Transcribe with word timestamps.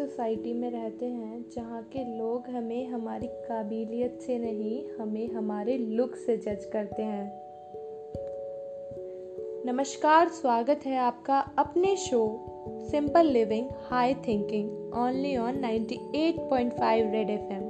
Society 0.00 0.52
में 0.52 0.70
रहते 0.70 1.06
हैं, 1.06 1.44
जहाँ 1.54 1.82
के 1.82 2.18
लोग 2.18 2.48
हमें 2.48 2.86
हमारी 2.86 3.26
काबिलियत 3.26 4.18
से 4.22 4.38
नहीं, 4.38 4.88
हमें 5.00 5.32
हमारे 5.32 5.78
लुक 5.78 6.14
से 6.14 6.36
जज 6.36 6.64
करते 6.64 7.02
हैं। 7.02 7.32
नमस्कार, 9.66 10.28
स्वागत 10.28 10.80
है 10.86 10.96
आपका 10.96 11.38
अपने 11.58 11.96
show 11.96 12.46
simple 12.90 13.26
living 13.26 13.68
high 13.90 14.14
thinking 14.14 14.94
only 14.94 15.36
on 15.36 15.60
98.5 15.60 17.12
red 17.12 17.30
FM 17.30 17.62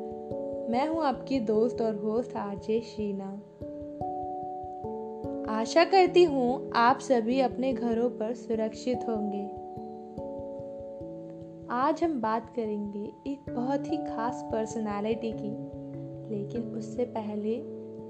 मैं 0.73 0.89
हूँ 0.89 1.05
आपकी 1.05 1.41
दोस्त 1.41 1.83
और 1.83 1.95
होस्ट 1.95 2.37
आरजे 2.37 2.81
शीना। 2.81 3.43
आशा 5.61 5.85
करती 5.85 6.25
हूँ 6.25 6.71
आप 6.75 6.99
सभी 6.99 7.41
अपने 7.41 7.73
घरों 7.73 8.11
पर 8.11 8.35
सुरक्षित 8.35 9.01
होंगे। 9.09 9.60
आज 11.73 12.05
हम 12.05 12.21
बात 12.21 12.51
करेंगे 12.51 13.13
एक 13.27 13.55
बहुत 13.55 13.93
ही 13.93 13.97
खास 13.97 14.49
पर्सनालिटी 14.53 15.33
की। 15.33 15.51
लेकिन 16.35 16.63
उससे 16.63 17.05
पहले 17.05 17.63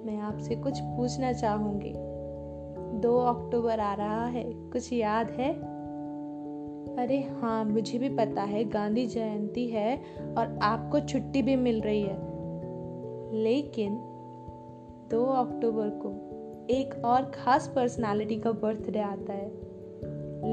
मैं 0.04 0.18
आपसे 0.18 0.56
कुछ 0.56 0.80
पूछना 0.80 1.32
चाहूँगी। 1.32 1.92
दो 3.00 3.18
अक्टूबर 3.18 3.80
आ 3.80 3.94
रहा 3.94 4.26
है, 4.26 4.52
कुछ 4.52 4.92
याद 4.92 5.30
है? 5.30 5.54
अरे 6.96 7.20
हाँ 7.20 7.64
मुझे 7.64 7.98
भी 7.98 8.08
पता 8.08 8.42
है, 8.42 8.64
गांधी 8.64 9.06
जयंती 9.06 9.68
है 9.68 9.96
और 10.38 10.58
आपको 10.62 11.00
छुट्टी 11.00 11.42
भी 11.42 11.56
मिल 11.56 11.80
रही 11.80 12.02
है। 12.02 12.18
लेकिन 13.34 13.94
दो 15.10 15.24
अक्टूबर 15.24 15.88
को 15.88 16.08
एक 16.70 17.04
और 17.04 17.22
ख़ास 17.22 17.72
पर्सनालिटी 17.76 18.36
का 18.36 18.52
बर्थडे 18.52 18.98
आता 18.98 19.32
है। 19.32 19.48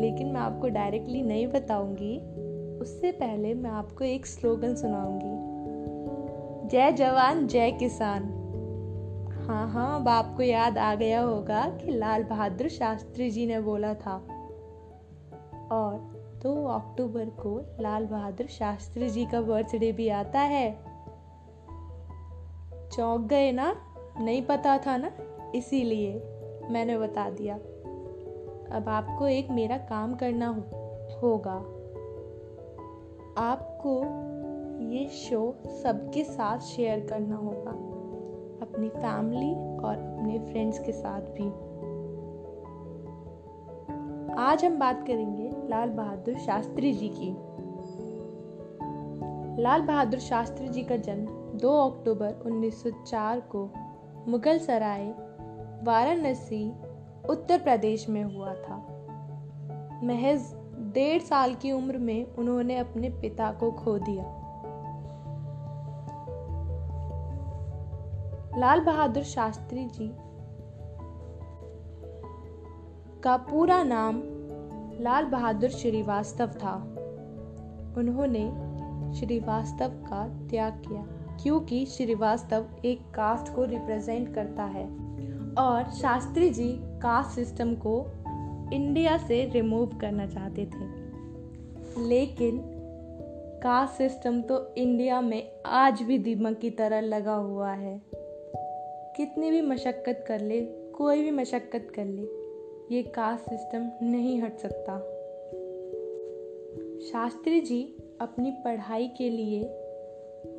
लेकिन 0.02 0.27
मैं 0.27 0.42
आपको 0.42 0.67
डायरेक्टली 0.69 1.21
नहीं 1.21 1.47
बताऊँगी। 1.47 2.36
उससे 2.88 3.11
पहले 3.11 3.53
मैं 3.53 3.69
आपको 3.69 4.03
एक 4.03 4.25
स्लोगन 4.25 4.75
सुनाऊँगी। 4.75 5.47
जय 6.67 6.91
जवान 6.91 7.47
जय 7.47 7.71
किसान। 7.71 8.23
हाँ 9.47 9.69
हाँ 9.69 10.02
अब 10.02 10.07
आपको 10.07 10.43
याद 10.43 10.77
आ 10.77 10.95
गया 10.95 11.21
होगा 11.21 11.69
कि 11.69 11.91
लाल 11.91 12.23
बहादुर 12.23 12.69
शास्त्री 12.69 13.31
जी 13.31 13.47
ने 13.47 13.59
बोला 13.59 13.93
था 13.93 14.15
और 15.71 15.93
दो 16.43 16.55
तो 16.55 16.65
अक्टूबर 16.65 17.25
को 17.25 17.77
लाल 17.80 18.05
बहादुर 18.05 18.47
शास्त्री 18.47 19.09
जी 19.09 19.25
का 19.25 19.41
बर्थडे 19.41 19.91
भी 19.91 20.09
आता 20.09 20.39
है। 20.39 20.71
चौंक 22.91 23.21
गए 23.21 23.52
ना? 23.52 23.75
नहीं 24.19 24.41
पता 24.41 24.77
था 24.77 24.97
ना? 24.97 25.11
इसीलिए 25.55 26.13
मैंने 26.69 26.97
बता 26.97 27.30
दिया। 27.30 27.55
अब 28.77 28.85
आपको 28.88 29.27
एक 29.27 29.52
मेरा 29.52 29.77
काम 29.77 30.15
करना 30.15 30.47
हो, 30.47 30.61
होगा। 31.21 31.73
आपको 33.38 34.02
ये 34.85 35.07
शो 35.07 35.55
सबके 35.67 36.23
साथ 36.23 36.59
शेयर 36.59 36.99
करना 36.99 37.35
होगा। 37.35 37.71
अपनी 38.66 38.89
फैमिली 38.89 39.53
और 39.77 39.95
अपने 39.95 40.39
फ्रेंड्स 40.39 40.80
के 40.80 40.91
साथ 40.91 41.21
भी। 41.21 41.47
आज 44.33 44.65
हम 44.65 44.80
बात 44.80 45.08
करेंगे 45.08 45.52
लाल 45.69 45.89
बहादुर 45.89 46.38
शास्त्री 46.38 46.93
जी 46.93 47.09
की। 47.09 47.35
लाल 49.61 49.81
बहादुर 49.81 50.19
शास्त्री 50.19 50.67
जी 50.67 50.83
का 50.83 50.97
जन्म 50.97 51.58
2 51.58 51.69
अक्टूबर 51.69 52.33
1904 52.45 53.39
को 53.39 53.69
मुगल 54.27 54.58
सराय 54.58 55.15
वाराणसी, 55.83 56.71
उत्तर 57.30 57.59
प्रदेश 57.59 58.09
में 58.09 58.23
हुआ 58.23 58.53
था। 58.53 59.03
महज 60.03 60.56
डेढ़ 60.98 61.22
साल 61.22 61.53
की 61.53 61.72
उम्र 61.72 61.98
में 61.98 62.36
उन्होंने 62.36 62.78
अपने 62.78 63.09
पिता 63.09 63.52
को 63.52 63.71
खो 63.71 63.98
दिया। 63.99 64.23
लाल 68.58 68.80
बहादुर 68.80 69.23
शास्त्री 69.23 69.86
जी 69.86 70.11
का 73.21 73.38
पूरा 73.38 73.83
नाम 73.83 74.21
लाल 75.04 75.26
बहादुर 75.26 75.70
श्रीवास्तव 75.70 76.48
था। 76.48 76.73
उन्होंने 77.98 78.45
श्रीवास्तव 79.14 79.89
का 79.89 80.27
त्याग 80.48 80.73
किया, 80.73 81.05
क्योंकि 81.44 81.86
श्रीवास्तव 81.86 82.66
एक 82.86 83.02
कास्ट 83.02 83.55
को 83.55 83.66
रिप्रेजेंट 83.66 84.36
करता 84.36 84.64
है 84.64 84.88
और 85.55 85.92
शास्त्री 85.92 86.50
जी 86.50 86.73
कास्ट 86.80 87.30
सिस्टम 87.30 87.76
को 87.76 88.05
इंडिया 88.73 89.17
से 89.17 89.45
रिमूव 89.45 89.86
करना 90.02 90.27
चाहते 90.27 90.66
थे। 90.66 90.96
लेकिन 91.97 92.59
कास्ट 93.63 93.93
सिस्टम 93.93 94.41
तो 94.41 94.75
इंडिया 94.77 95.21
में 95.21 95.52
आज 95.65 96.02
भी 96.02 96.17
दीमक 96.17 96.58
की 96.58 96.69
तरह 96.69 97.02
लगा 97.02 97.35
हुआ 97.35 97.71
है। 97.71 98.02
कितनी 99.17 99.52
भी 99.52 99.61
मशक्क़त 99.61 100.23
कर 100.27 100.41
ले, 100.41 100.61
कोई 100.91 101.21
भी 101.21 101.31
मशक्क़त 101.31 101.91
कर 101.95 102.05
ले, 102.05 102.27
ये 102.95 103.03
कास्ट 103.03 103.49
सिस्टम 103.49 103.89
नहीं 104.02 104.41
हट 104.41 104.58
सकता। 104.58 104.99
शास्त्री 107.11 107.61
जी 107.61 107.81
अपनी 108.21 108.52
पढ़ाई 108.52 109.08
के 109.08 109.29
लिए 109.29 109.64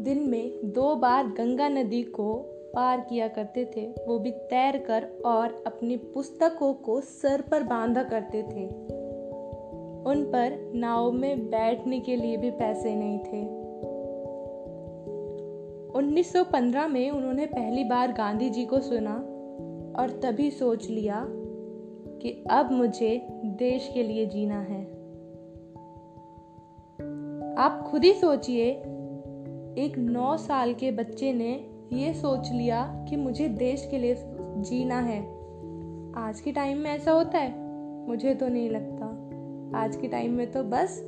दिन 0.00 0.18
में 0.18 0.72
दो 0.72 0.94
बार 0.94 1.26
गंगा 1.26 1.68
नदी 1.68 2.02
को 2.02 2.34
पार 2.74 3.00
किया 3.00 3.28
करते 3.28 3.64
थे। 3.76 3.86
वो 4.06 4.18
भी 4.18 4.30
तैर 4.30 4.78
कर 4.78 5.08
और 5.24 5.62
अपनी 5.66 5.96
पुस्तकों 5.96 6.74
को 6.74 7.00
सर 7.00 7.40
पर 7.40 7.62
बांधा 7.62 8.02
करते 8.02 8.42
थे। 8.42 8.97
उन 10.06 10.24
पर 10.24 10.72
नाव 10.74 11.12
में 11.12 11.46
बैठने 11.46 12.00
के 12.00 12.16
लिए 12.16 12.36
भी 12.36 12.50
पैसे 12.50 12.94
नहीं 12.94 13.18
थे। 13.18 13.68
1915 15.98 16.88
में 16.88 17.10
उन्होंने 17.10 17.46
पहली 17.46 17.84
बार 17.84 18.12
गांधी 18.12 18.50
जी 18.50 18.64
को 18.66 18.80
सुना 18.80 19.14
और 20.02 20.20
तभी 20.22 20.50
सोच 20.50 20.90
लिया 20.90 21.26
कि 22.22 22.44
अब 22.50 22.72
मुझे 22.72 23.28
देश 23.44 23.90
के 23.94 24.02
लिए 24.02 24.26
जीना 24.26 24.60
है। 24.60 24.98
आप 27.58 27.88
खुद 27.90 28.04
ही 28.04 28.12
सोचिए, 28.12 28.70
एक 29.84 29.92
नौ 29.98 30.36
साल 30.36 30.74
के 30.74 30.90
बच्चे 30.90 31.32
ने 31.32 31.70
ये 31.92 32.14
सोच 32.14 32.52
लिया 32.52 33.06
कि 33.08 33.16
मुझे 33.16 33.48
देश 33.48 33.88
के 33.90 33.98
लिए 33.98 34.16
जीना 34.56 35.00
है। 35.00 35.20
आज 36.28 36.40
के 36.44 36.52
टाइम 36.52 36.78
में 36.78 36.90
ऐसा 36.90 37.12
होता 37.12 37.38
है, 37.38 37.54
मुझे 38.08 38.34
तो 38.34 38.48
नहीं 38.48 38.70
लगता। 38.70 38.97
आज 39.74 39.96
के 39.96 40.08
टाइम 40.08 40.32
में 40.32 40.52
तो 40.52 40.62
बस 40.62 41.02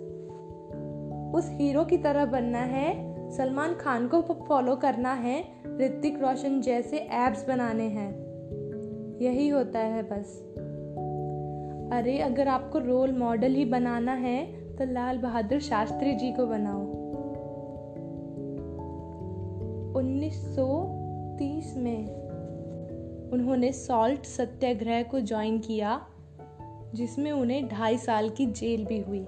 उस 1.35 1.51
हीरो 1.51 1.85
की 1.85 1.99
तरह 1.99 2.25
बनना 2.25 2.59
है। 2.59 3.11
सलमान 3.31 3.75
खान 3.75 4.09
को 4.09 4.21
फॉलो 4.21 4.77
करना 4.77 5.13
है। 5.13 5.45
ऋतिक 5.79 6.23
रोशन 6.23 6.61
जैसे 6.61 6.99
एब्स 6.99 7.49
बनाने 7.49 7.85
हैं। 7.85 8.21
यही 9.23 9.49
होता 9.49 9.79
है 9.79 10.03
बस। 10.03 10.43
अरे, 11.93 12.19
अगर 12.19 12.49
आपको 12.49 12.79
रोल 12.79 13.19
मॉडल 13.19 13.53
ही 13.53 13.65
बनाना 13.65 14.13
है 14.13 14.47
तो 14.77 14.85
लाल 14.85 15.19
बहादुर 15.19 15.61
शास्त्री 15.61 16.15
जी 16.15 16.33
को 16.33 16.47
बनाओ। 16.47 17.01
1930 19.95 21.75
में 21.77 22.21
उन्होंने 23.31 23.73
सॉल्ट 23.73 24.25
सत्याग्रह 24.25 25.03
को 25.03 25.21
ज्वाइन 25.21 25.59
किया। 25.59 26.07
जिसमें 26.95 27.33
उन्हें 27.33 27.69
ढाई 27.69 27.99
साल 27.99 28.31
की 28.31 28.47
जेल 28.47 28.85
भी 28.85 28.99
हुई। 28.99 29.27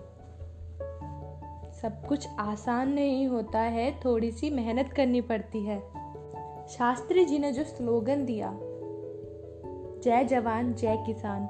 सब 1.82 2.06
कुछ 2.08 2.28
आसान 2.38 2.92
नहीं 2.92 3.26
होता 3.26 3.60
है 3.60 4.00
थोड़ी 4.04 4.30
सी 4.30 4.50
मेहनत 4.50 4.88
करनी 4.88 5.20
पड़ती 5.20 5.64
है। 5.64 5.82
शास्त्री 6.68 7.24
जी 7.24 7.38
ने 7.38 7.52
जो 7.52 7.64
स्लोगन 7.64 8.24
दिया, 8.24 8.58
जय 10.04 10.24
जवान, 10.24 10.74
जय 10.74 11.02
किसान 11.06 11.48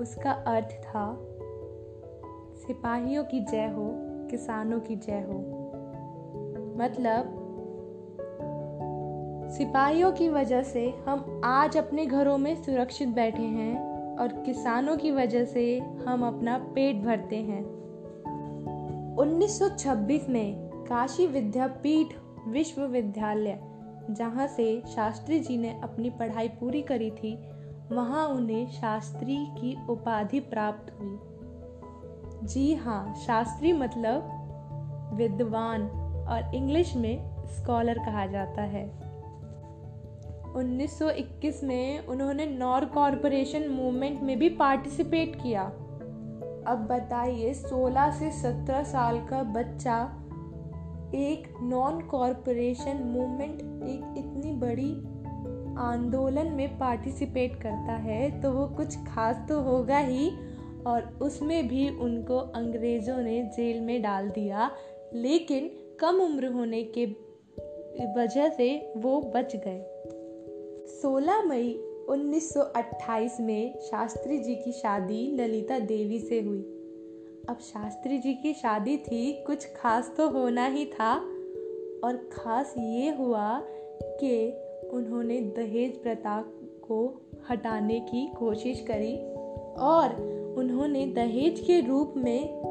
उसका 0.00 0.30
अर्थ 0.30 0.66
था, 0.66 1.18
सिपाहियों 2.66 3.24
की 3.24 3.40
जय 3.40 3.66
हो, 3.66 3.90
किसानों 4.30 4.80
की 4.80 4.96
जय 4.96 5.20
हो। 5.20 5.34
मतलब 6.76 7.44
सिपाहियों 9.50 10.12
की 10.12 10.28
वजह 10.28 10.62
से 10.62 10.90
हम 10.90 11.40
आज 11.44 11.76
अपने 11.76 12.06
घरों 12.06 12.38
में 12.38 12.62
सुरक्षित 12.62 13.08
बैठे 13.08 13.42
हैं। 13.42 13.97
और 14.18 14.28
किसानों 14.28 14.96
की 14.96 15.10
वजह 15.10 15.44
से 15.44 15.78
हम 15.78 16.26
अपना 16.26 16.58
पेट 16.58 16.96
भरते 16.96 17.36
हैं। 17.36 17.78
1926 19.16 20.28
में 20.28 20.70
काशी 20.88 21.26
विद्यापीठ 21.26 22.06
विश्वविद्यालय, 22.48 23.58
जहाँ 24.10 24.46
से 24.46 24.82
शास्त्री 24.94 25.40
जी 25.40 25.56
ने 25.56 25.80
अपनी 25.82 26.10
पढ़ाई 26.10 26.48
पूरी 26.48 26.82
करी 26.82 27.10
थी, 27.10 27.36
वहाँ 27.92 28.28
उन्हें 28.28 28.66
शास्त्री 28.70 29.36
की 29.36 29.86
उपाधि 29.90 30.40
प्राप्त 30.40 31.00
हुई। 31.00 31.18
जी 32.46 32.74
हाँ 32.74 33.14
शास्त्री 33.26 33.72
मतलब 33.72 34.34
विद्वान 35.14 35.82
और 36.28 36.54
इंग्लिश 36.54 36.96
में 36.96 37.46
स्कॉलर 37.46 37.98
कहा 37.98 38.26
जाता 38.26 38.62
है। 38.62 39.07
1921 40.56 41.62
में 41.64 42.06
उन्होंने 42.06 42.46
नॉर 42.46 42.84
कॉरपोरेशन 42.84 43.68
मूवमेंट 43.68 44.20
में 44.20 44.38
भी 44.38 44.48
पार्टिसिपेट 44.48 45.36
किया। 45.36 45.62
अब 46.66 46.86
बताइए 46.90 47.52
16 47.54 48.10
से 48.10 48.30
17 48.30 48.82
साल 48.82 49.18
का 49.26 49.42
बच्चा 49.42 50.02
एक 51.14 51.48
नॉन 51.62 52.00
कॉरपोरेशन 52.00 53.02
मूवमेंट, 53.04 53.60
एक 53.84 54.14
इतनी 54.18 54.52
बड़ी 54.52 54.90
आंदोलन 55.78 56.52
में 56.52 56.78
पार्टिसिपेट 56.78 57.54
करता 57.54 57.96
है 57.96 58.40
तो 58.40 58.52
वो 58.52 58.66
कुछ 58.66 58.96
खास 58.96 59.46
तो 59.48 59.60
होगा 59.60 59.98
ही। 59.98 60.30
और 60.86 61.18
उसमें 61.22 61.68
भी 61.68 61.88
उनको 61.90 62.38
अंग्रेज़ों 62.38 63.16
ने 63.16 63.42
जेल 63.56 63.80
में 63.80 64.02
डाल 64.02 64.28
दिया, 64.30 64.70
लेकिन 65.14 65.70
कम 66.00 66.16
उम्र 66.16 66.46
होने 66.46 66.82
के 66.98 67.06
वजह 68.16 68.48
से 68.48 68.92
वो 68.96 69.20
बच 69.36 69.56
गए। 69.56 69.97
16 70.88 71.44
मई 71.44 71.80
1928 72.10 73.40
में 73.40 73.78
शास्त्री 73.80 74.38
जी 74.38 74.54
की 74.54 74.72
शादी 74.72 75.36
ललिता 75.36 75.78
देवी 75.78 76.18
से 76.18 76.40
हुई। 76.40 76.60
अब 77.48 77.58
शास्त्री 77.60 78.18
जी 78.18 78.34
की 78.34 78.52
शादी 78.54 78.96
थी, 78.96 79.32
कुछ 79.32 79.66
खास 79.76 80.14
तो 80.16 80.28
होना 80.28 80.66
ही 80.66 80.86
था 80.86 81.14
और 82.04 82.30
ख़ास 82.32 82.74
ये 82.78 83.10
हुआ 83.10 83.60
कि 84.02 84.52
उन्होंने 84.92 85.40
दहेज 85.40 86.02
प्रथा 86.02 86.40
को 86.82 87.20
हटाने 87.50 88.00
की 88.00 88.26
कोशिश 88.38 88.84
करी 88.90 89.16
और 89.78 90.16
उन्होंने 90.58 91.06
दहेज 91.06 91.60
के 91.60 91.80
रूप 91.80 92.14
में 92.16 92.62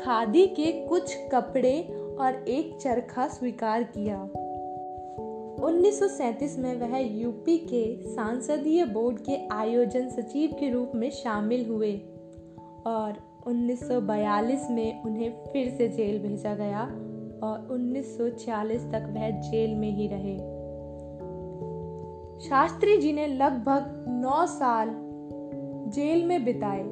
खादी 0.00 0.46
के 0.46 0.86
कुछ 0.86 1.16
कपड़े 1.32 1.82
और 2.20 2.44
एक 2.48 2.78
चरखा 2.80 3.28
स्वीकार 3.28 3.82
किया। 3.82 4.28
1937 5.56 6.58
में 6.58 6.80
वह 6.80 6.98
यूपी 6.98 7.58
के 7.58 8.02
सांसदीय 8.06 8.84
बोर्ड 8.84 9.18
के 9.18 9.48
आयोजन 9.52 10.08
सचिव 10.08 10.50
के 10.60 10.70
रूप 10.70 10.92
में 10.94 11.10
शामिल 11.10 11.68
हुए 11.68 11.96
और 12.86 13.42
1942 13.48 14.70
में 14.70 15.02
उन्हें 15.02 15.44
फिर 15.52 15.68
से 15.68 15.88
जेल 15.88 16.18
भेजा 16.18 16.54
गया 16.54 16.82
और 17.42 17.68
1946 17.72 18.92
तक 18.92 19.06
वह 19.10 19.30
जेल 19.30 19.74
में 19.74 19.90
ही 19.90 20.08
रहे। 20.12 20.36
शास्त्री 22.40 22.96
जी 22.96 23.12
ने 23.12 23.26
लगभग 23.26 24.04
नौ 24.08 24.46
साल 24.46 24.90
जेल 25.90 26.24
में 26.24 26.44
बिताए 26.44 26.82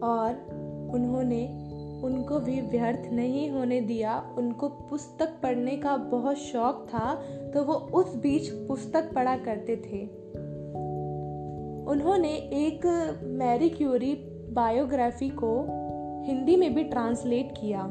और 0.00 0.46
उन्होंने 0.94 1.63
उनको 2.04 2.38
भी 2.38 2.60
व्यर्थ 2.60 3.12
नहीं 3.12 3.50
होने 3.50 3.80
दिया। 3.80 4.34
उनको 4.38 4.68
पुस्तक 4.68 5.28
पढ़ने 5.42 5.76
का 5.76 5.96
बहुत 5.96 6.36
शौक 6.36 6.86
था 6.88 7.14
तो 7.54 7.64
वो 7.64 7.74
उस 7.74 8.16
बीच 8.16 8.48
पुस्तक 8.50 9.14
पढ़ा 9.14 9.36
करते 9.36 9.76
थे। 9.76 10.24
उन्होंने 11.86 12.32
एक 12.34 12.86
मैरी 13.24 13.68
क्यूरी 13.70 14.14
बायोग्राफी 14.50 15.28
को 15.28 15.60
हिंदी 16.26 16.56
में 16.56 16.74
भी 16.74 16.84
ट्रांसलेट 16.84 17.52
किया। 17.60 17.82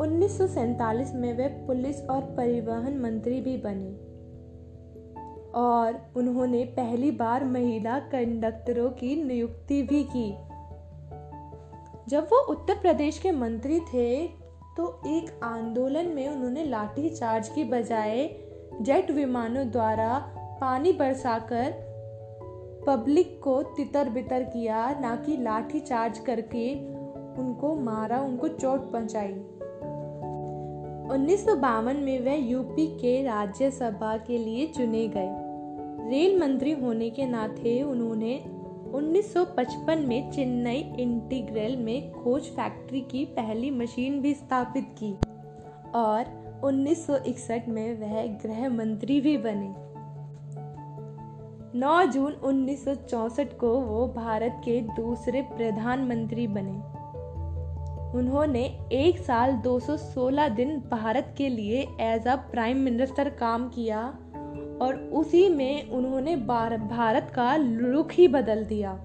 1947 0.00 1.14
में 1.14 1.36
वे 1.36 1.48
पुलिस 1.48 2.00
और 2.02 2.20
परिवहन 2.20 2.98
मंत्री 2.98 3.40
भी 3.40 3.56
बने। 3.56 4.06
और 5.54 6.00
उन्होंने 6.16 6.64
पहली 6.64 7.10
बार 7.10 7.44
महिला 7.44 7.98
कंडक्टरों 7.98 8.90
की 8.90 9.24
नियुक्ति 9.24 9.82
भी 9.82 10.04
की। 10.04 10.34
जब 12.08 12.24
वो 12.24 12.38
उत्तर 12.46 12.74
प्रदेश 12.74 13.18
के 13.18 13.30
मंत्री 13.32 13.80
थे 13.80 14.26
तो 14.76 15.00
एक 15.06 15.40
आंदोलन 15.42 16.06
में 16.06 16.28
उन्होंने 16.28 16.64
लाठी 16.64 17.08
चार्ज 17.08 17.48
की 17.48 17.64
बजाय 17.64 18.28
जेट 18.82 19.10
विमानों 19.10 19.70
द्वारा 19.70 20.18
पानी 20.60 20.92
बरसाकर 20.92 21.72
पब्लिक 22.86 23.40
को 23.42 23.62
तितर 23.62 24.08
बितर 24.08 24.42
किया, 24.42 24.98
ना 25.00 25.16
कि 25.16 25.36
लाठी 25.36 25.80
चार्ज 25.80 26.18
करके 26.18 26.74
उनको 27.40 27.74
मारा, 27.74 28.20
उनको 28.20 28.48
चोट 28.48 28.92
पहुंचाई। 28.92 29.32
उन्नीस 31.14 31.44
सौ 31.46 31.54
बावन 31.54 31.96
में 31.96 32.20
वह 32.24 32.34
यूपी 32.34 32.86
के 32.86 33.22
राज्यसभा 33.22 34.16
के 34.16 34.38
लिए 34.38 34.66
चुने 34.66 35.08
गए। 35.08 35.28
रेल 36.10 36.40
मंत्री 36.40 36.72
होने 36.72 37.10
के 37.10 37.26
नाते 37.26 37.82
उन्होंने 37.82 38.44
1955 38.94 40.06
में 40.06 40.30
चेन्नई 40.30 40.94
इंटीग्रल 40.98 41.76
में 41.76 42.12
खोज 42.12 42.42
फैक्ट्री 42.42 43.00
की 43.00 43.24
पहली 43.24 43.70
मशीन 43.70 44.20
भी 44.20 44.34
स्थापित 44.34 44.94
की 45.02 45.14
और 45.94 46.46
1961 46.64 47.68
में 47.68 48.00
वह 48.00 48.26
गृह 48.26 48.68
मंत्री 48.68 49.20
भी 49.20 49.38
बने। 49.38 49.86
9 51.78 52.04
जून 52.06 52.32
1964 52.32 53.54
को 53.54 53.80
वो 53.80 54.08
भारत 54.08 54.60
के 54.64 54.80
दूसरे 54.80 55.42
प्रधानमंत्री 55.42 56.46
बने। 56.46 56.96
उन्होंने 58.18 58.78
एक 58.92 59.18
साल 59.18 59.52
216 59.52 60.48
दिन 60.48 60.78
भारत 60.78 61.34
के 61.38 61.48
लिए 61.48 61.86
एज 62.00 62.26
अ 62.26 62.36
प्राइम 62.36 62.78
मिनिस्टर 62.78 63.28
काम 63.28 63.68
किया। 63.68 64.18
और 64.82 64.96
उसी 65.12 65.48
में 65.48 65.90
उन्होंने 65.90 66.36
भारत 66.36 67.32
का 67.34 67.56
लुक 67.56 68.12
ही 68.12 68.28
बदल 68.28 68.64
दिया। 68.64 69.04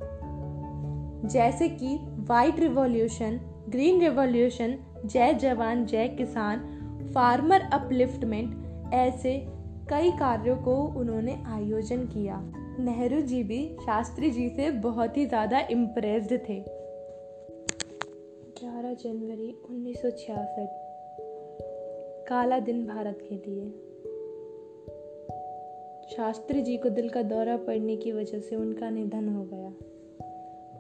जैसे 1.26 1.70
कि 1.70 1.98
वाइट 2.20 2.60
रिवॉल्यूशन 2.60 3.40
ग्रीन 3.70 4.02
रिवॉल्यूशन 4.02 4.78
जय 5.06 5.34
जवान, 5.34 5.86
जय 5.86 6.08
किसान 6.08 6.60
फार्मर 7.16 7.62
अपलिफ्टमेंट 7.62 8.94
ऐसे 8.94 9.38
कई 9.90 10.12
कार्यों 10.12 10.56
को 10.58 10.76
उन्होंने 11.00 11.44
आयोजन 11.48 12.06
किया। 12.06 12.42
नेहरू 12.80 13.22
जी 13.22 13.44
भी 13.44 13.78
शास्त्री 13.86 14.32
जी 14.32 14.50
से 14.50 14.72
बहुत 14.72 15.18
ही 15.18 15.26
ज़्यादा 15.26 15.60
इम्प्रेस्ड 15.72 16.32
थे। 16.50 16.60
11 18.60 18.94
जनवरी 18.94 19.50
1966 19.70 20.68
काला 22.30 22.60
दिन 22.60 22.86
भारत 22.88 23.18
के 23.30 23.36
लिए। 23.36 23.91
शास्त्री 26.18 26.62
जी 26.62 26.78
को 26.78 26.90
दिल 26.90 27.10
का 27.10 27.22
दौरा 27.22 27.58
पड़ने 27.58 27.96
की 27.96 28.12
वजह 28.12 28.40
से 28.40 28.56
उनका 28.56 28.90
निधन 28.90 29.30
हो 29.30 29.44
गया। 29.54 29.74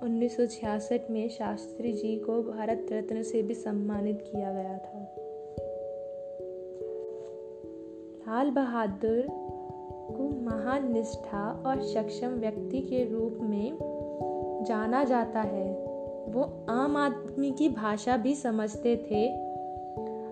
1966 0.03 1.11
में 1.11 1.29
शास्त्री 1.29 1.93
जी 1.93 2.15
को 2.15 2.43
भारत 2.43 2.85
रत्न 2.91 3.23
से 3.23 3.43
भी 3.43 3.53
सम्मानित 3.53 4.21
किया 4.21 4.51
गया 4.51 4.77
था। 4.77 5.15
लाल 8.19 8.51
बहादुर 8.51 9.27
को 10.17 10.41
महान 10.41 10.93
निष्ठा 10.93 11.63
और 11.65 11.81
सक्षम 11.81 12.29
व्यक्ति 12.29 12.81
के 12.81 13.09
रूप 13.11 13.37
में 13.41 13.77
जाना 14.67 15.03
जाता 15.03 15.41
है। 15.41 15.73
वो 16.29 16.65
आम 16.69 16.97
आदमी 16.97 17.51
की 17.51 17.69
भाषा 17.69 18.17
भी 18.17 18.35
समझते 18.35 18.95
थे। 18.95 19.29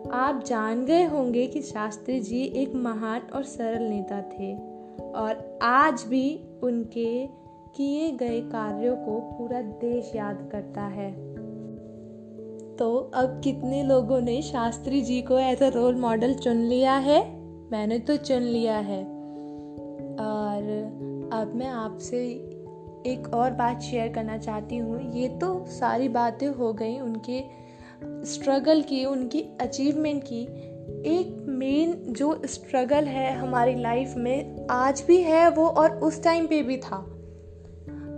आप 0.10 0.44
जान 0.48 0.86
गए 0.86 1.04
होंगे 1.04 1.48
कि 1.48 1.62
शास्त्री 1.62 2.20
जी 2.20 2.44
एक 2.44 2.76
महान 2.76 3.22
और 3.36 3.44
सरल 3.44 3.84
नेता 3.84 4.22
थे। 4.22 4.79
और 5.16 5.60
आज 5.62 6.04
भी 6.08 6.44
उनके 6.64 7.28
किए 7.76 8.12
गए 8.12 8.42
कार्यों 8.42 8.96
को 8.96 9.20
पूरा 9.20 9.62
देश 9.62 10.12
याद 10.16 10.50
करता 10.52 10.82
है। 10.82 11.12
तो 12.76 13.12
अब 13.14 13.42
कितने 13.44 13.84
लोगों 13.84 14.22
ने 14.22 14.42
शास्त्री 14.42 15.02
जी 15.02 15.22
को 15.22 15.40
एज 15.40 15.64
अ 15.64 15.70
रोल 15.70 15.96
मॉडल 15.96 16.34
चुन 16.34 16.56
लिया 16.56 16.94
है? 16.94 17.40
मैंने 17.72 18.00
तो 18.00 18.18
चुन 18.18 18.42
लिया 18.42 18.78
है। 18.78 19.04
और 20.20 20.62
अब 21.34 21.52
मैं 21.56 21.68
आपसे 21.68 22.28
एक 23.06 23.32
और 23.34 23.52
बात 23.52 23.82
शेयर 23.82 24.14
करना 24.14 24.38
चाहती 24.38 24.78
हूँ। 24.78 25.14
ये 25.14 25.28
तो 25.28 25.66
सारी 25.66 26.10
बातें 26.10 26.48
हो 26.48 26.74
गई 26.74 27.00
उनके 27.00 27.44
स्ट्रगल 28.26 28.82
की, 28.82 29.06
उनकी 29.06 29.42
अचीवमेंट 29.62 30.24
की। 30.24 30.42
एक 31.06 31.39
मेन 31.60 31.94
जो 32.10 32.42
स्ट्रगल 32.46 33.06
है 33.06 33.32
हमारी 33.38 33.74
लाइफ 33.76 34.14
में 34.18 34.68
आज 34.72 35.04
भी 35.08 35.18
है 35.22 35.50
वो 35.50 35.68
और 35.68 35.92
उस 36.00 36.22
टाइम 36.24 36.46
पे 36.48 36.62
भी 36.64 36.78
था। 36.78 36.98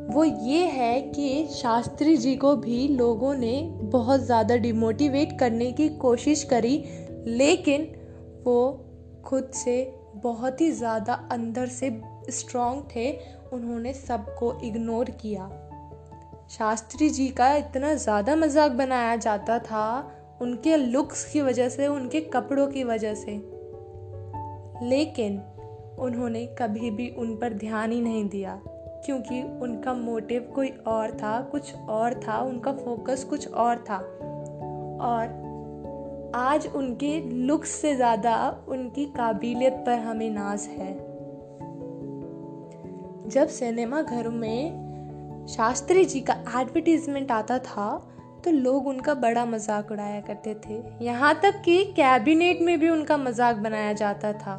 वो 0.10 0.24
ये 0.24 0.66
है 0.66 1.02
कि 1.02 1.48
शास्त्री 1.52 2.16
जी 2.18 2.36
को 2.36 2.56
भी 2.56 2.88
लोगों 2.88 3.34
ने 3.36 3.62
बहुत 3.84 4.22
ज़्यादा 4.22 4.56
डिमोटिवेट 4.58 5.38
करने 5.40 5.72
की 5.72 5.90
कोशिश 5.98 6.44
करी, 6.44 6.76
लेकिन 7.28 7.88
वो 8.46 8.72
खुद 9.26 9.50
से 9.56 9.82
बहुत 10.16 10.62
ही 10.62 10.72
ज़्यादा 10.72 11.14
अंदर 11.32 11.68
से 11.68 11.90
स्ट्रॉन्ग 12.30 12.84
थे, 12.96 13.12
उन्होंने 13.54 13.94
सबको 13.94 14.54
इग्नोर 14.64 15.10
किया। 15.22 15.50
शास्त्री 16.50 17.10
जी 17.10 17.28
का 17.30 17.54
इतना 17.56 17.94
ज़्यादा 17.96 18.36
मज़ाक 18.36 18.72
बनाया 18.72 19.16
जाता 19.16 19.60
था 19.60 19.88
उनके 20.42 20.78
लुक्स 20.78 21.32
की 21.32 21.42
वजह 21.42 21.70
से, 21.70 21.88
उनके 21.88 22.22
कपड़ों 22.22 22.68
की 22.68 22.84
वजह 22.84 23.14
से। 23.14 23.32
लेकिन 24.84 25.42
उन्होंने 26.00 26.46
कभी 26.46 26.92
भी 26.92 27.10
उन 27.10 27.36
पर 27.36 27.54
ध्यान 27.54 27.92
ही 27.92 28.02
नहीं 28.02 28.30
दिया, 28.30 28.62
क्योंकि 29.06 29.42
उनका 29.44 29.94
मोटिव 29.94 30.52
कोई 30.56 30.70
और 30.88 31.12
था, 31.12 31.42
कुछ 31.42 31.76
और 31.76 32.14
था, 32.14 32.40
उनका 32.40 32.72
फोकस 32.72 33.24
कुछ 33.24 33.48
और 33.48 33.78
था। 33.78 33.98
और 35.02 35.40
आज 36.36 36.68
उनके 36.68 37.20
लुक्स 37.22 37.70
से 37.70 37.96
ज़्यादा 37.96 38.64
उनकी 38.68 39.06
काबिलियत 39.06 39.74
पर 39.74 40.00
हमें 40.00 40.30
नाज 40.30 40.62
है। 40.62 40.94
जब 43.30 43.48
सिनेमा 43.48 44.02
घरों 44.02 44.32
में 44.32 45.46
शास्त्री 45.50 46.06
जी 46.06 46.20
का 46.20 46.34
एडवर्टीजमेंट 46.34 47.32
आता 47.32 47.60
था 47.60 48.08
तो 48.46 48.52
लोग 48.52 48.88
उनका 48.88 49.14
बड़ा 49.14 49.46
मज़ाक 49.46 49.92
उड़ाया 49.92 50.22
करते 50.22 50.54
थे। 50.66 50.82
यहाँ 51.06 51.34
तक 51.44 51.62
कि 51.66 51.84
कैबिनेट 51.86 52.62
में 52.62 52.80
भी 52.80 52.90
उनका 52.90 53.18
मज़ाक 53.18 53.56
बनाया 53.56 53.94
जाता 53.94 54.34
था। 54.34 54.56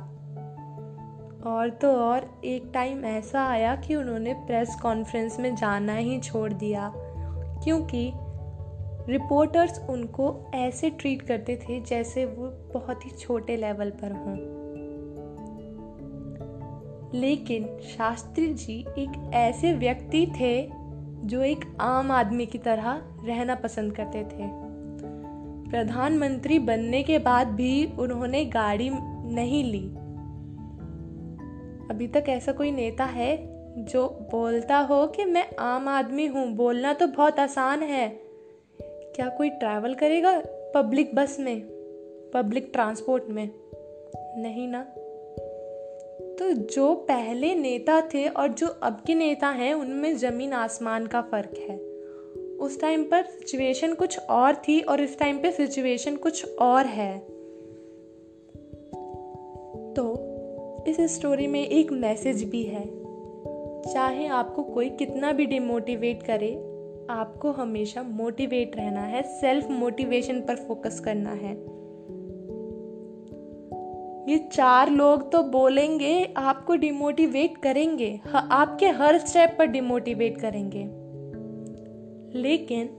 और 1.47 1.71
तो 1.71 1.93
और, 1.93 2.41
एक 2.45 2.71
टाइम 2.75 3.05
ऐसा 3.05 3.47
आया 3.47 3.75
कि 3.77 3.95
उन्होंने 3.95 4.35
प्रेस 4.35 4.77
कॉन्फ्रेंस 4.83 5.41
में 5.41 5.55
जाना 5.57 5.97
ही 5.97 6.21
छोड़ 6.21 6.53
दिया, 6.53 6.93
क्योंकि 7.65 8.13
रिपोर्टर्स 9.09 9.81
उनको 9.91 10.51
ऐसे 10.55 10.91
ट्रीट 10.91 11.23
करते 11.23 11.57
थे 11.57 11.81
जैसे 11.81 12.25
वो 12.25 12.49
बहुत 12.75 13.07
ही 13.07 13.11
छोटे 13.11 13.57
लेवल 13.57 13.91
पर 13.91 14.13
हों। 14.13 14.37
लेकिन 17.15 17.67
शास्त्री 17.89 18.47
जी 18.55 18.79
एक 18.99 19.31
ऐसे 19.35 19.73
व्यक्ति 19.73 20.27
थे 20.41 20.82
जो 21.25 21.43
एक 21.43 21.77
आम 21.81 22.11
आदमी 22.11 22.47
की 22.47 22.59
तरह 22.59 23.03
रहना 23.25 23.55
पसंद 23.55 23.97
करते 23.97 24.25
थे। 24.25 24.73
प्रधानमंत्री 25.71 26.59
बनने 26.59 27.03
के 27.03 27.19
बाद 27.19 27.47
भी 27.47 27.93
उन्होंने 27.99 28.45
गाड़ी 28.45 28.91
नहीं 29.35 29.65
ली। 29.65 29.89
अभी 31.91 32.09
तक 32.09 32.25
ऐसा 32.29 32.53
कोई 32.53 32.71
नेता 32.71 33.05
है 33.05 33.53
जो 33.85 34.09
बोलता 34.09 34.79
हो 34.79 35.07
कि 35.07 35.25
मैं 35.25 35.57
आम 35.59 35.89
आदमी 35.89 36.27
हूँ, 36.27 36.53
बोलना 36.53 36.93
तो 36.93 37.07
बहुत 37.07 37.41
आसान 37.41 37.83
है। 37.83 38.09
क्या 39.17 39.29
कोई 39.29 39.51
ट्रैवल 39.51 39.95
करेगा 39.95 40.43
पब्लिक 40.75 41.15
बस 41.15 41.37
में? 41.41 41.61
पब्लिक 42.35 42.71
ट्रांसपोर्ट 42.73 43.25
में? 43.29 43.51
नहीं 44.43 44.69
ना। 44.69 44.87
तो 46.43 46.53
जो 46.53 46.95
पहले 46.95 47.55
नेता 47.55 48.01
थे 48.01 48.29
और 48.29 48.49
जो 48.49 48.67
अब 48.67 49.03
के 49.07 49.15
नेता 49.15 49.49
हैं, 49.49 49.75
उनमें 49.75 50.17
ज़मीन 50.17 50.53
आसमान 50.53 51.07
का 51.07 51.21
फ़र्क 51.21 51.55
है। 51.59 51.77
उस 52.57 52.81
टाइम 52.81 53.05
पर 53.05 53.23
सिचुएशन 53.25 53.95
कुछ 53.95 54.19
और 54.19 54.55
थी 54.55 54.81
और 54.81 55.01
इस 55.01 55.19
टाइम 55.19 55.39
पे 55.39 55.53
सिचुएशन 55.53 56.17
कुछ 56.17 56.55
और 56.55 56.87
है। 56.87 57.19
तो 59.93 60.17
इस 60.89 61.01
स्टोरी 61.01 61.47
में 61.47 61.67
एक 61.67 61.93
मैसेज 61.93 62.45
भी 62.45 62.63
है। 62.63 62.85
चाहे 63.93 64.27
आपको 64.27 64.63
कोई 64.63 64.91
कितना 64.91 65.33
भी 65.33 65.47
डिमोटिवेट 65.47 66.23
करे, 66.23 66.55
आपको 67.11 67.51
हमेशा 67.51 68.03
मोटिवेट 68.03 68.77
रहना 68.77 69.03
है 69.03 69.23
सेल्फ 69.23 69.71
मोटिवेशन 69.71 70.41
पर 70.41 70.57
फोकस 70.57 71.01
करना 71.01 71.33
है। 71.33 71.82
ये 74.29 74.39
चार 74.53 74.91
लोग 74.91 75.33
तो 75.33 75.43
बोलेंगे, 75.43 76.35
आपको 76.37 76.75
डिमोटिवेट 76.75 77.57
करेंगे। 77.57 78.21
आपके 78.35 78.89
हर 78.89 79.19
स्टेप 79.19 79.57
पर 79.59 79.67
डिमोटिवेट 79.67 80.39
करेंगे। 80.39 80.85
लेकिन 82.39 82.99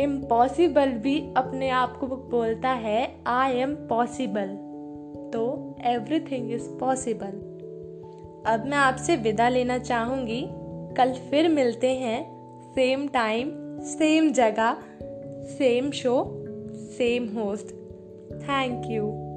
इम्पॉसिबल 0.00 0.86
भी 0.86 1.34
अपने 1.36 1.68
आप 1.68 1.96
को 1.96 2.06
बोलता 2.06 2.68
है 2.68 3.14
आई 3.26 3.52
एम 3.52 3.74
पॉसिबल 3.74 4.46
तो 5.32 5.76
एवरीथिंग 5.84 6.52
इज़ 6.52 6.68
पॉसिबल 6.68 7.40
अब 8.46 8.64
मैं 8.66 8.78
आपसे 8.78 9.16
विदा 9.16 9.48
लेना 9.48 9.78
चाहूँगी। 9.78 10.46
कल 10.94 11.12
फिर 11.12 11.48
मिलते 11.48 11.90
हैं। 11.90 12.20
सेम 12.72 13.08
टाइम 13.08 13.52
सेम 13.80 14.32
जगह 14.32 14.76
same 15.44 15.90
show 15.90 16.44
same 16.74 17.28
host 17.28 17.66
thank 18.42 18.82
you 18.86 19.31